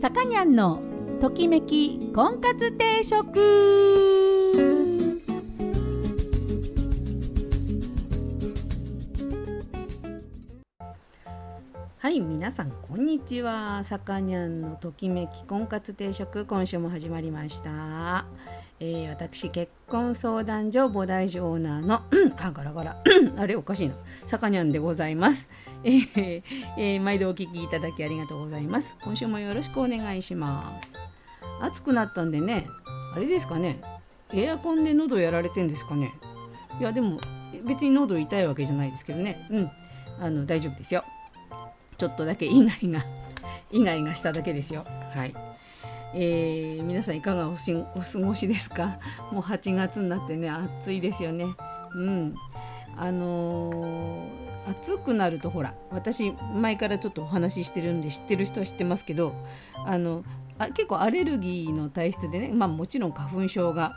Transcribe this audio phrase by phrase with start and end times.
[0.00, 0.80] さかにゃんの
[1.20, 3.38] ときめき婚活定食。
[11.98, 13.84] はい皆さんこんにちは。
[13.84, 18.24] さかにゃんのときめき婚活定食今週も始まりました。
[18.82, 22.02] えー、私結婚相談所菩提寺オーナーの。
[22.40, 22.96] あガラガラ。
[23.36, 23.94] あれおかしいな。
[24.24, 25.50] さかにゃんでございます、
[25.84, 26.42] えー
[26.78, 28.96] えー、毎度お聞きいただきありがとうございます。
[29.02, 30.94] 今週もよろしくお願いします。
[31.60, 32.66] 暑くなったんでね。
[33.14, 33.80] あれですかね。
[34.32, 36.14] エアコンで喉やられてんですかね。
[36.80, 37.20] いやでも
[37.66, 39.46] 別に喉痛いわけじゃないですけどね。
[39.50, 39.70] うん。
[40.22, 41.04] あの大丈夫ですよ。
[41.98, 43.04] ちょっとだけイガイガ
[43.72, 44.86] イガイガしただけですよ。
[45.14, 45.49] はい。
[46.14, 48.98] えー、皆さんいかがおしお過ごしですか？
[49.32, 51.46] もう8月になってね暑いですよね。
[51.94, 52.34] うん。
[52.96, 59.32] あのー、暑くなるとほら私前からちょっとお話ししてるんで知ってる人は知ってますけど
[59.86, 60.22] あの
[60.58, 63.94] あ結構アレルギーの体質でね、まあ、もちろん花粉症が、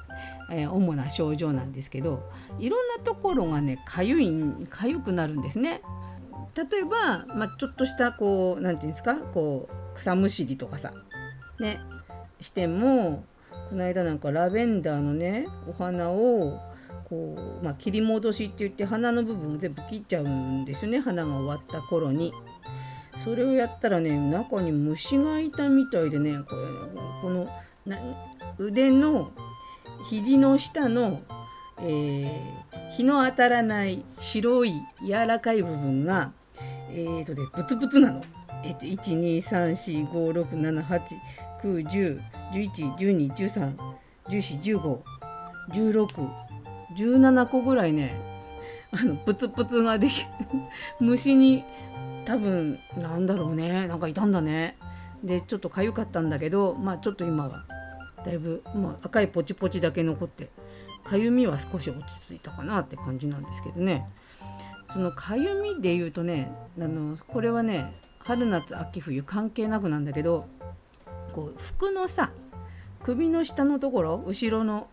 [0.52, 2.24] えー、主な症状なんですけど
[2.60, 4.32] いろんなところがねかゆい
[4.70, 5.82] かゆくなるんですね。
[6.56, 9.16] 例えば、まあ、ちょっとしたこう何て言うんですか？
[9.16, 10.94] こう草むしりとかさ。
[11.60, 11.80] ね。
[12.44, 13.24] しても
[13.70, 16.60] この間なんかラベンダーのねお花を
[17.10, 22.34] こう、まあ、切り戻しって言って花の部分を全部切っちゃうんですよね花が終わった頃に。
[23.16, 26.68] それをやったらね中に虫がいたみたいでねこれ
[27.22, 27.48] この
[28.58, 29.32] 腕の
[30.10, 31.22] 肘の下の、
[31.80, 34.74] えー、日の当たらない白い
[35.06, 36.32] 柔らかい部分が
[36.90, 38.22] えーとでブツブツなの。
[38.66, 38.86] えっと、
[41.64, 43.76] 9、10、11、12、13、
[44.28, 45.00] 14、15、
[45.72, 46.30] 16、
[46.98, 48.34] 17個ぐらいね
[48.92, 50.26] あのプツプツができ
[51.00, 51.64] 虫に
[52.26, 54.78] 多分なんだろうねなんかいたんだね。
[55.24, 57.66] でちょっと痒かったんだけどまあちょっと今は
[58.26, 60.50] だいぶ、まあ、赤いポチポチだけ残って
[61.04, 64.06] かゆみは少し落ち着いたかなって感じなんですけどね。
[64.86, 70.48] そのかゆみで言うとねあのこれはね春夏秋冬関係なくなんだけど
[71.34, 72.32] こう服のさ
[73.02, 74.88] 首の下のところ後ろの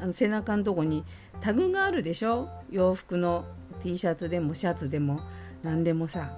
[0.00, 1.04] あの背中のとこに
[1.40, 2.48] タグがあるでしょ？
[2.70, 3.44] 洋服の
[3.82, 5.20] T シャツでもシャツでも
[5.62, 6.32] 何でもさ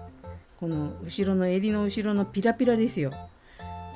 [0.59, 3.13] この後ろの襟の後ろのピラピラですよ。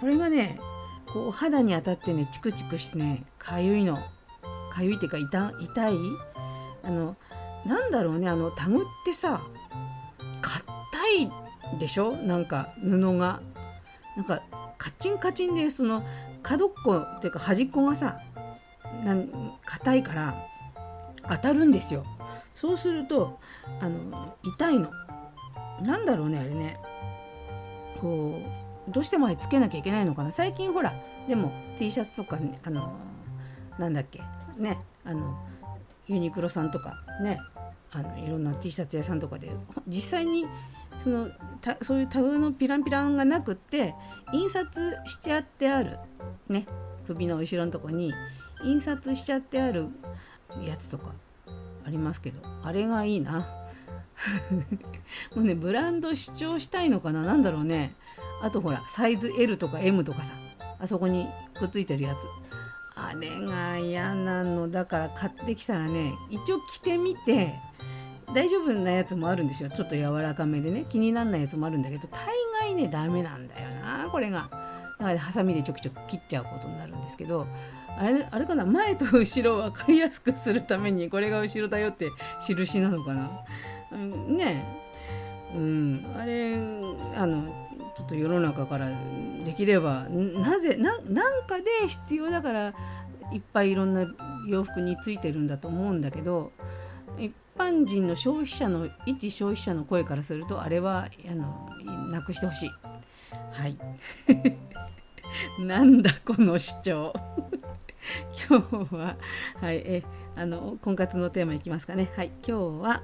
[0.00, 0.60] これがね
[1.06, 3.98] こう肌に当たってねチクチクしてねかゆいの。
[4.70, 5.97] かゆいっていうか痛痛い？
[6.84, 7.16] あの
[7.66, 9.42] なんだろうねあのタグってさ
[10.41, 10.62] 硬
[11.75, 12.16] いでしょ？
[12.16, 13.41] なんか布が。
[14.16, 14.41] なんか
[14.88, 16.03] カチンカチンでその
[16.43, 18.21] 角っこっていうか端っこがさ
[19.66, 20.47] 硬いから
[21.28, 22.06] 当たるんですよ。
[22.54, 23.38] そうすると
[23.81, 24.91] あの痛いの。
[25.82, 26.78] なんだろうねあれね。
[28.00, 28.41] こ
[28.88, 30.32] うどうしてもつけなきゃいけないのかな。
[30.32, 30.94] 最近ほら
[31.28, 32.97] でも T シャツとか、ね、あの
[33.78, 34.22] なんだっけ。
[34.56, 35.38] ねあの
[36.06, 37.38] ユニクロさんとかね
[37.93, 39.50] あのいろんな T シャツ屋さんとかで
[39.87, 40.47] 実際に
[40.98, 43.94] そのたそういうタグのピランピランがなくって
[44.32, 45.98] 印刷しちゃってある。
[46.48, 46.66] ね。
[47.06, 48.12] 首の後ろのとこに
[48.64, 49.88] 印刷しちゃってある
[50.62, 51.14] やつとか
[51.86, 52.41] ありますけど。
[52.62, 53.47] あれがいいな。
[55.34, 57.22] もうねブランド主張したいのかな。
[57.22, 57.94] 何だろうね。
[58.42, 60.34] あとほらサイズ L とか M とかさ。
[60.80, 61.26] あそこに
[61.59, 62.26] くっついてるやつ。
[62.94, 64.69] あれが嫌なの。
[64.69, 67.54] だから買ってきたらね一応着てみて
[68.34, 69.71] 大丈夫なやつもあるんですよ。
[69.71, 70.84] ちょっと柔らかめでね。
[70.89, 72.27] 気にならないやつもあるんだけど大
[72.61, 74.49] 概ねダメなんだよなこれが。
[74.99, 77.47] だからハサミでちょくちょく切っちゃうことになるんですけど
[77.97, 78.66] あれあれかな？
[78.66, 83.31] 前と後ろを分かりやすくするためにこれが後ろだよって印なのかな、
[83.93, 84.65] うん、ね
[85.55, 86.56] うんあれ
[87.16, 87.45] あの
[87.97, 88.91] ちょっと世の中から
[89.45, 92.75] できればなぜななんかで必要だから
[93.33, 94.05] いっぱいいろんな
[94.49, 96.53] 洋服についてるんだと思うんだけど
[97.59, 101.69] 般人の消費者の一消費者の声からするとあれはあの
[102.10, 102.71] なくしてほしい。
[103.53, 103.77] はい
[105.60, 107.13] なんだこの主張
[108.49, 109.16] 今日は、
[109.60, 110.03] はい、え
[110.37, 112.10] あの婚活のテーマいきますかね。
[112.16, 113.03] はい、今日は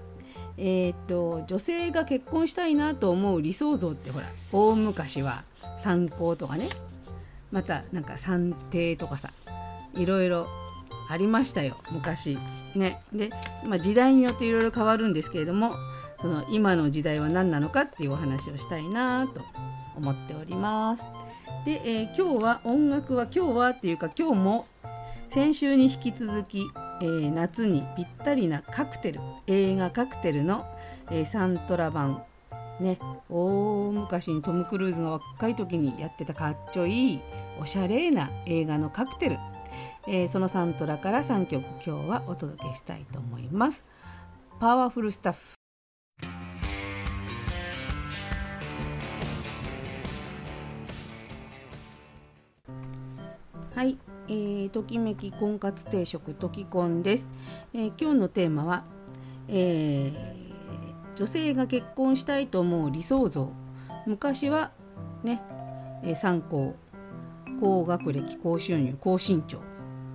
[0.57, 5.45] えー、っと女性が結婚したいなと思う理想像ってほら大昔は
[5.79, 6.69] 参考とかね
[7.51, 9.31] またなんか算定とかさ
[9.95, 10.47] いろいろ
[11.09, 12.39] ありましたよ昔。
[12.75, 13.01] ね。
[13.13, 13.31] で、
[13.65, 15.75] まあ、時代によっていろいろ変わるんですけれども
[16.19, 19.43] その今の時代は何なのかっていうお話をしたいなと
[19.97, 21.05] 思っております。
[21.65, 24.67] で、えー、今日は音楽は今日はっていうか今日も
[25.31, 26.65] 先週に引き続き、
[27.01, 30.65] えー、夏にぴったりなカクテル映画カクテルの、
[31.11, 32.23] えー、サントラ版。
[32.81, 32.99] ね。
[33.29, 37.21] 大昔にトム・クルーズが若い時にやってたかっちょいい
[37.61, 39.39] おしゃれな映画のカクテル、
[40.07, 43.85] えー、そのサントラから3曲今日はお届けしたいと思います。
[44.61, 45.39] パワフルスタッフ。
[53.75, 53.99] はい、
[54.29, 57.35] えー、ときめき婚活定食ときこんです、
[57.73, 58.85] えー、今日のテーマは、
[59.49, 60.45] えー
[61.17, 63.53] 女性が結婚したいと思う理想像。
[64.07, 64.73] 昔は
[65.23, 65.41] ね、
[66.03, 66.77] え参考
[67.65, 69.59] 高学歴高収入高身長。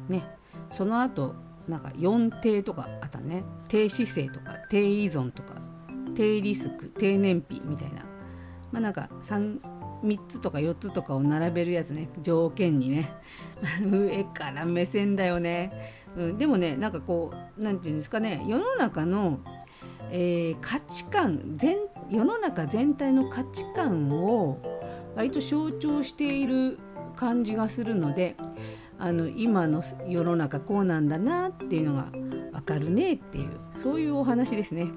[0.08, 0.24] ね。
[0.70, 1.34] その後
[1.68, 3.44] なんか4低とかあったね。
[3.68, 5.56] 低姿勢とか低依存とか
[6.16, 8.04] 低リスク低燃費みたいな。
[8.72, 9.60] まあなんか 3,
[10.04, 12.10] 3つとか4つとかを並べるやつね。
[12.22, 13.12] 条件にね。
[13.84, 15.72] 上から目線だよね、
[16.16, 18.46] うん、でもねなんかこう何て言うんですかね。
[18.48, 19.40] 世の中の
[20.12, 21.78] えー、価値観全
[22.10, 24.58] 世の中全体の価値観を
[25.16, 26.80] 割と象徴している
[27.20, 28.38] 感じがするので
[28.98, 32.04] あの今の世の中こうなんだなっていうのが
[32.54, 34.88] 分かるねっていうそういうお話ですね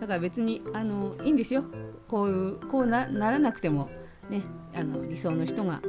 [0.00, 1.62] だから別にあのいいんですよ
[2.08, 3.88] こういうこうならなくても
[4.28, 4.42] ね
[4.74, 5.80] あの理想の人が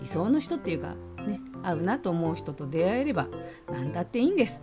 [0.00, 0.94] 理想の人っていうか
[1.26, 3.26] ね合うなと思う人と出会えれば
[3.72, 4.62] 何だっていいんです。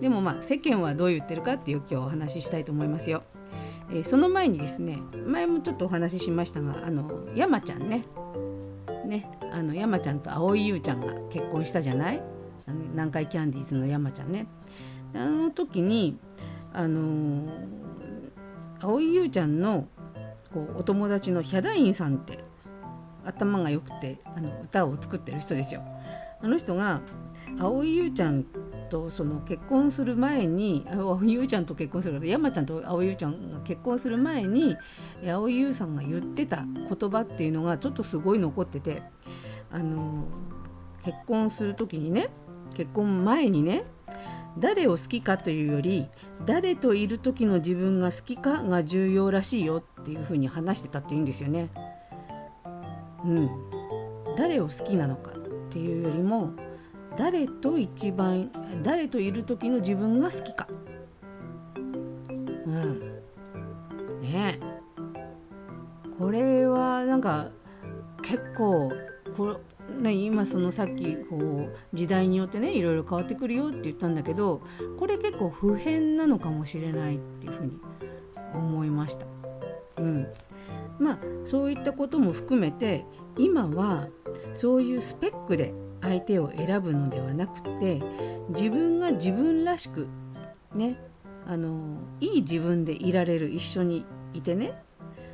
[0.00, 3.22] でもまあ世間はどう言ってるかっていう今日お話ししたいと思いますよ。
[3.90, 8.04] えー、その前にですね前もちょっとお話ししましたがあの山ちゃんね
[9.08, 12.22] ねあの山ちゃんと蒼井優ちゃんが結婚したじゃない？
[12.92, 14.46] 南海キャンディーズの山ちゃんね。
[15.14, 16.18] あの時に
[16.74, 17.50] あの、
[18.80, 19.88] 蒼井優ちゃんの
[20.52, 22.38] こうお友達のヒャダインさんって
[23.24, 25.82] 頭が良くてあの歌を作ってる人ですよ。
[26.42, 27.00] あの人が
[27.58, 28.44] 蒼井優ちゃん
[28.88, 34.76] とその結婚する前に蒼井優ちゃんと結婚する山ちゃんと蒼井優ちゃんが結婚する前に
[35.22, 39.02] 蒼井優さんが言ってた言葉っていうのがちょっとすごい残ってて
[39.70, 40.26] あの
[41.04, 42.28] 結婚する時にね
[42.74, 43.84] 結婚前にね
[44.58, 46.08] 誰を好きかというより
[46.44, 51.68] 誰といる時の自分が好きかが重要らしいよっていうふうに話してたっていうんですよね。
[53.24, 53.50] うん、
[54.36, 55.34] 誰を好きなのかっ
[55.70, 56.52] ていうよりも
[57.18, 58.48] 誰と一番
[58.84, 60.68] 誰といる時の自分が好きか。
[61.76, 63.00] うん。
[64.20, 64.60] ね。
[66.16, 67.48] これはなんか
[68.22, 68.92] 結構
[69.36, 74.62] これ、ね、今そのさっきこう時代によってねいろいろ変わってくるよって言ったんだけど
[74.96, 77.78] これ結構普遍なのかもしれないっていうふうに
[78.54, 79.26] 思いました。
[79.98, 80.26] うん、
[81.00, 83.04] まあそういったことも含めて
[83.36, 84.06] 今は
[84.52, 88.02] そういうスペックで相手を選ぶのではなくて
[88.50, 90.08] 自分が自分らしく
[90.74, 90.98] ね
[91.46, 94.04] あのいい自分でいられる一緒に
[94.34, 94.82] いてね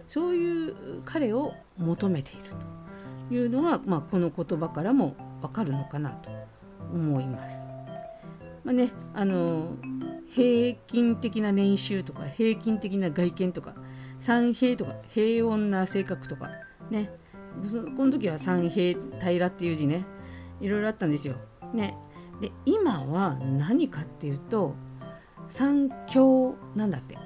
[0.06, 2.43] そういう彼を求めている
[3.28, 6.31] というのが、まあ、この言葉からもわかるのかなと
[6.93, 7.64] 思います。
[8.62, 9.72] まあね、あの
[10.31, 13.75] 平均的な年収とか平均的な外見とか
[14.20, 16.49] 三平とか平穏な性格とか
[16.90, 17.11] ね
[17.96, 20.06] この時は三平平っていう字ね
[20.64, 21.34] いろいろあったんですよ。
[21.75, 21.94] ね、
[22.40, 24.75] で今は何かっていうと
[25.46, 27.19] 三強なんだって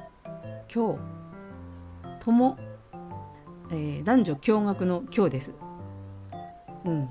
[0.67, 0.99] 強
[2.19, 2.59] とも、
[3.71, 5.53] えー、男女共学の強です。
[6.85, 7.09] うん、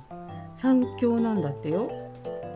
[0.54, 1.90] 三強なんだってよ。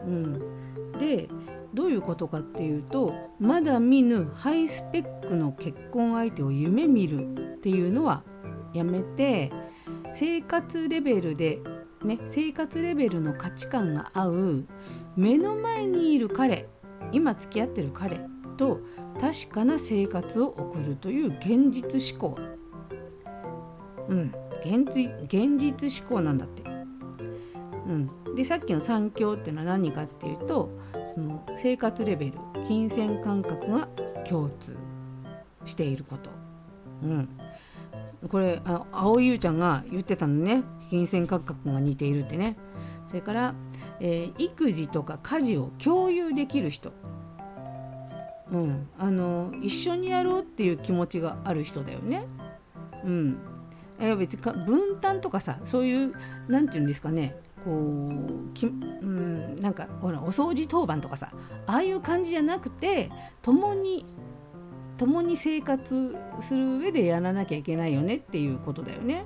[0.06, 1.30] うん、で
[1.74, 8.24] どういうことかっていうとまだ見ぬハイスペックの結婚相手を夢見るっていうのは
[8.74, 9.50] やめて
[10.14, 11.62] 生活レベルで
[12.04, 14.66] ね、生活レベルの価値観が合う
[15.16, 16.68] 目の前にいる彼
[17.12, 18.20] 今付き合ってる彼
[18.58, 18.80] と
[19.20, 22.40] 確かな生活を送るという現実思考
[24.10, 26.62] うん現実思考なんだって。
[27.88, 30.70] うん、でさっきの三強っていうのは何かっていうと
[31.04, 32.34] その生活レベル
[32.66, 33.88] 金銭感覚が
[34.30, 34.78] 共通
[35.66, 36.30] していること。
[37.04, 37.30] うん、
[38.30, 40.64] これあ青井優ちゃんが言ってたのね。
[40.90, 42.58] 金銭感覚が似ているってね。
[43.08, 43.56] それから、
[44.00, 46.94] えー、育児とか家事を共有できる人、
[48.52, 52.26] うん、あの一緒にやろうっていう気持ちがある人だよね。
[53.04, 53.38] うん、
[54.00, 56.14] え別にか分担とかさそういう
[56.48, 57.36] 何て言うんですかね。
[57.64, 61.32] こうき、うん、なんかほらお掃除当番とかさ
[61.68, 63.12] ああいう感じじゃなくて
[63.42, 64.06] 共に
[65.02, 69.26] 共に生活する上でやらなきゃいけないよねっていうことだよね。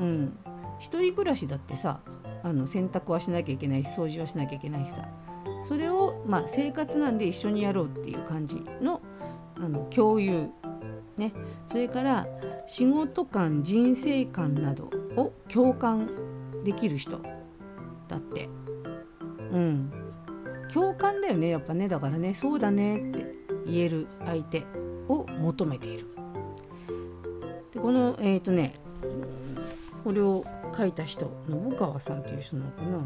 [0.00, 0.38] うん、
[0.78, 2.00] 一人暮らしだってさ
[2.42, 5.06] あの洗濯はしなきゃいけないし掃除はしなきゃいけないしさ。
[5.60, 9.02] それを、まあ、生活なんで一緒にやろうっていう感じの
[9.56, 10.48] あの共有
[11.18, 11.32] ね、
[11.66, 12.26] それから
[12.66, 16.08] 仕事観人生観などを共感
[16.64, 17.20] できる人
[18.08, 18.48] だって。
[19.52, 19.92] うん。
[20.72, 21.88] 共感だよねやっぱね。
[21.88, 23.34] だからねそうだねって
[23.66, 24.64] 言える相手。
[25.08, 26.06] を求めている。
[27.72, 28.74] でこのえっ、ー、とね
[30.02, 30.44] これを
[30.76, 32.98] 書いた人信川さんっていう人なのかな。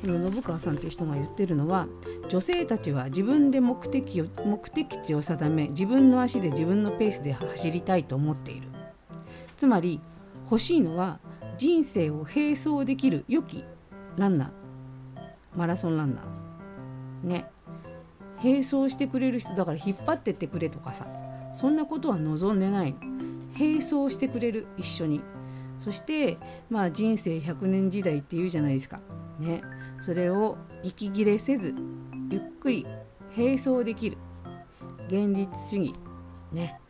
[0.00, 1.88] この信川さんっていう人が言ってるのは
[2.28, 8.68] 女性たちは自分で目的を目的地を定め自分の足で自分のペースで走りたいと思っている。
[9.56, 10.00] つまり
[10.44, 11.18] 欲しいのは
[11.56, 13.64] 人生を並走できる良き
[14.16, 14.50] ランナー。
[15.56, 17.28] マラソンランナー。
[17.28, 17.50] ね。
[18.42, 21.06] 並走してくれる人だから引っ張ってってくれとかさ
[21.56, 22.94] そんなことは望んでない。
[23.58, 25.20] 並走してくれる一緒に。
[25.80, 26.38] そして
[26.70, 29.00] まあ人生100年時代っていうじゃないですか。
[29.40, 29.62] ね。
[29.98, 31.74] それを息切れせず
[32.30, 32.86] ゆっくり
[33.36, 34.18] 並走できる。
[35.08, 35.94] 現実主義。
[36.52, 36.80] ね。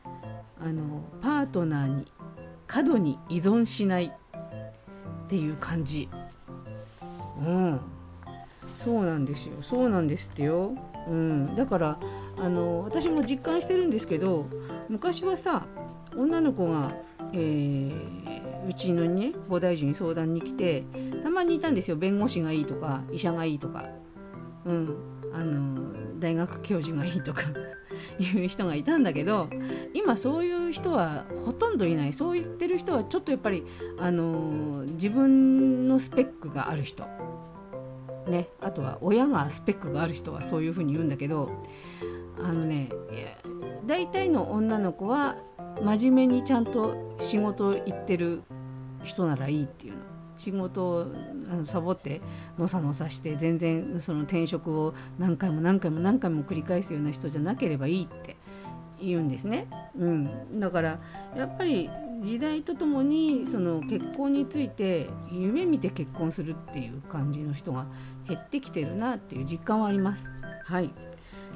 [0.61, 2.07] あのパートナーに
[2.67, 4.13] 過度に依存しない。
[5.29, 6.09] っていう感じ。
[7.39, 7.81] うん。
[8.79, 9.61] そうなんですよ。
[9.61, 10.75] そうなんですってよ、
[11.09, 11.99] うん、だから
[12.37, 14.47] あの私も実感してるんですけど
[14.89, 15.67] 昔はさ
[16.17, 16.93] 女の子が、
[17.33, 20.85] えー、うちのね菩提樹に相談に来て
[21.23, 21.97] たまにいたんですよ。
[21.97, 23.85] 弁護士がいいとか医者がいいとか、
[24.65, 24.97] うん、
[25.33, 27.43] あの大学教授がいいとか
[28.19, 29.49] いう人がいたんだけど
[29.95, 32.13] 今そういう人はほとんどいない。
[32.13, 33.65] そう言ってる人はちょっとやっぱり
[33.99, 37.05] あの自分のスペックがある人。
[38.29, 41.51] ねあとは親がスペックがある人はそういうふうに言うんだけど
[42.39, 42.89] あのね
[43.87, 45.37] 大体の女の子は
[45.83, 48.43] 真面目にちゃんと仕事行ってる
[49.03, 50.09] 人ならいいっていうの。
[50.39, 51.07] 仕事を
[51.65, 52.21] サボって
[52.57, 58.37] のさのさして全然その転職を何回も何回も何回も繰り返すような人じゃなければいいって
[59.01, 59.67] 言うんですね。
[59.99, 61.01] うん、だから
[61.37, 67.87] やっぱり時代とともにその結婚について夢見て結婚するっていう感じの人が
[68.27, 70.31] 減ってきてるなっていう実感はあります。
[70.65, 70.91] はい。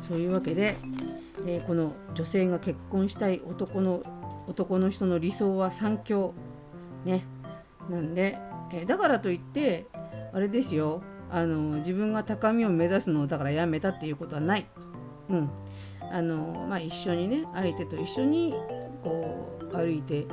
[0.06, 0.76] そういうわけで、
[1.46, 4.02] えー、この女性が結婚したい男の
[4.48, 6.34] 男の人の理想は三強。
[7.04, 7.24] ね。
[7.90, 8.38] なんで
[8.72, 9.86] えだからといって
[10.32, 11.02] あれですよ。
[11.30, 14.66] あの自分が高みを目指すのをだからやめたっていうことはない。
[15.28, 15.50] うん。
[16.12, 18.52] あのまあ、一緒にね相手と一緒に
[19.02, 20.26] こう歩いて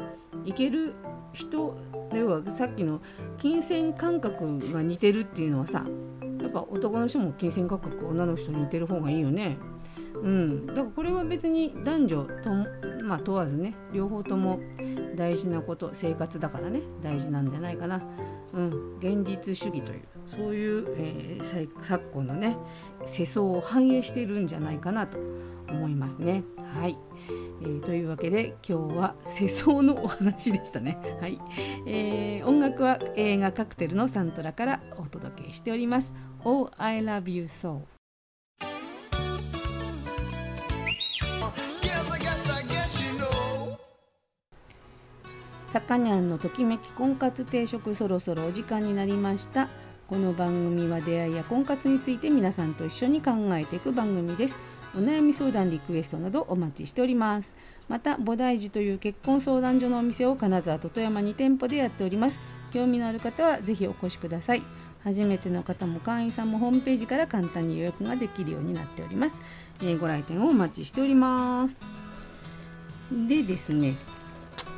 [0.46, 0.94] いける
[1.34, 1.78] 人
[2.14, 3.02] 要はさっきの
[3.38, 5.86] 金銭感覚が似てるっていうのはさ
[6.42, 9.58] やっぱ男の人も金銭感覚女の人に似てる方がいいよね。
[10.16, 12.50] うん、だからこれは別に男女と、
[13.04, 14.60] まあ、問わずね両方とも
[15.16, 18.02] 大事なこと生活だからね大事なんじゃないかな、
[18.54, 22.58] うん、現実主義というそういう、えー、昨今のね
[23.06, 25.18] 世相を反映してるんじゃないかなと
[25.70, 26.44] 思いますね。
[26.76, 26.98] はい
[27.62, 30.98] えー、というわけで今日は世相のお話でしたね。
[31.20, 31.40] はい、
[31.86, 36.14] えー、音楽は映画カクテルのサントラからお届けしております。
[36.44, 37.82] Oh, I love you so.
[45.68, 49.70] さかにゃんのときめき婚活定食そろそろお時間になりました
[50.08, 54.58] この番組は出会いや婚活について皆さんと一緒に考えていく番組です
[54.96, 57.54] お悩み相談リクエストなどお待ちしております。
[57.88, 62.42] また菩提寺という結婚相談所のお店を金沢と富山2店舗でやっております。
[62.72, 64.64] 興味のある方はぜひお越しください。
[65.04, 69.42] 初めての方も会員さんもホームページから簡単に予約ができるようになっております、
[69.82, 71.80] えー、ご来店をお待ちしております。
[73.12, 73.96] でですね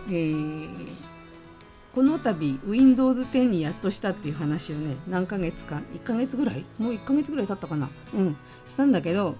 [0.09, 0.87] えー、
[1.95, 6.65] この度 Windows 10にやっとしたっていう話をね何ヶ月か1ヶ月ぐらい？
[6.77, 7.89] もう1ヶ月ぐらい経ったかな？
[8.13, 8.37] うん。
[8.69, 9.35] したんだけど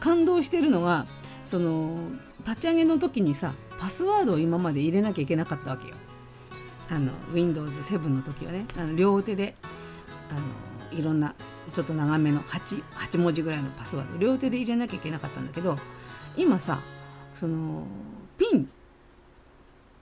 [0.00, 1.06] 感動してるのは
[1.44, 1.96] その
[2.46, 5.94] 立ち上げの時にさパスワードを今まで入れなきゃいけなかったわけよ。
[6.90, 9.54] あの Windows7 の時はねあの両手で
[10.30, 11.34] あのいろんな
[11.72, 15.78] ちょっと長めの 8, 8文字ぐらいのパスワード両手で入れなきゃいけなかったんだけど
[16.36, 16.78] 今さ
[17.34, 17.86] その
[18.36, 18.68] ピン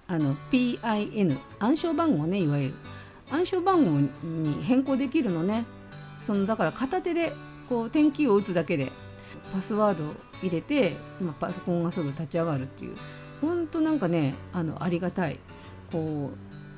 [0.09, 2.75] あの PIN 暗証番号ねいわゆる。
[3.31, 5.65] 暗証番号に変更できるのね。
[6.21, 7.33] そのだから片手で
[7.69, 8.93] こう点キーを打つだけで
[9.53, 12.97] パスワードを入れて今パソコンがすぐ立ち上がるっていう。
[13.41, 15.39] ほんとなんかねあのありがたい。
[15.91, 16.31] こ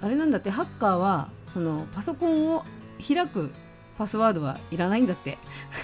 [0.03, 2.65] うあれなんだってハッカーはそのパソコンを
[3.07, 3.53] 開く
[3.97, 5.39] パスワードはいらないんだって。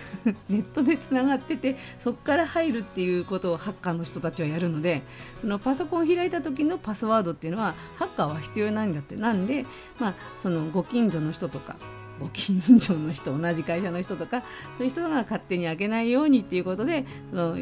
[0.49, 5.03] ネットでつながっててそこから入るっていうことをハッカーの人たちはやるので
[5.41, 9.17] そのパソコンを開いた時のパスワードっていうのはハッカーは必要ないんだって。
[9.17, 9.65] なんで、
[9.99, 11.77] まあ、そのご近所の人とか
[12.21, 14.47] ご近所の人同じ会社の人とかそ
[14.81, 17.57] ういう人が勝手に開けないようにっていうことでその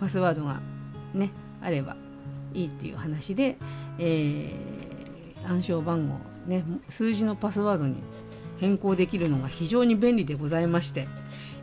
[0.00, 0.60] パスワードが
[1.14, 1.96] ねあれば
[2.54, 3.56] いいっていう話で、
[3.98, 7.96] えー、暗証番号ね数字のパスワードに
[8.58, 11.06] 変更できるのが非常に便利でございまして、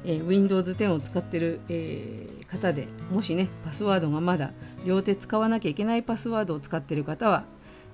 [0.05, 4.51] えー、Windows 10を使ってる、えー、方でもしねパスワードがまだ
[4.85, 7.43] 両手使わなきゃいけないパスワードを使ってる方は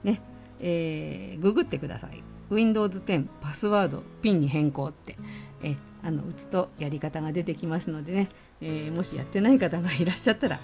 [0.03, 0.21] ね、
[0.59, 2.30] えー、ググってください。
[2.51, 5.17] Windows 10パスワード PIN に変更って、
[5.63, 8.29] えあの打つとやり方が出てきますのでね、
[8.59, 10.59] えー、もしやってない方がいらっしゃったら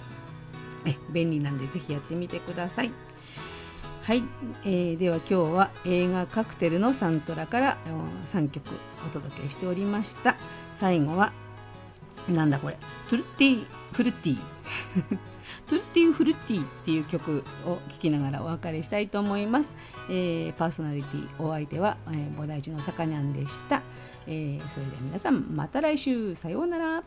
[0.84, 2.90] え便利なんでぜひやってみてください。
[4.02, 4.22] はい、
[4.64, 7.76] えー、では今日は映画「カクテル」のサントラから
[8.24, 8.66] 3曲
[9.06, 10.34] お届けしておりました
[10.76, 11.30] 最後は
[12.26, 12.78] なんだこれ
[13.10, 14.38] Tutti Frutti
[15.66, 19.74] Tutti Frutti っていう曲を聴きながらお別れしたいと思います、
[20.08, 23.82] えー、パーソナリティお相手は、えー、菩提寺のさかにゃんでした、
[24.26, 26.34] えー、それでは皆さんまた来週。
[26.34, 27.02] さようなら。